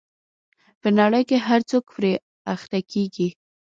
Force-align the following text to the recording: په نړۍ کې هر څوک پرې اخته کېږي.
په 0.81 0.87
نړۍ 0.99 1.23
کې 1.29 1.37
هر 1.47 1.59
څوک 1.69 1.83
پرې 1.95 2.11
اخته 2.53 2.79
کېږي. 2.91 3.29